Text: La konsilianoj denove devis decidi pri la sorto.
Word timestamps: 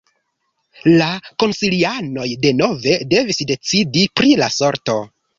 La 0.99 1.09
konsilianoj 1.43 2.25
denove 2.45 2.95
devis 3.11 3.41
decidi 3.51 4.07
pri 4.21 4.31
la 4.41 4.49
sorto. 4.57 4.97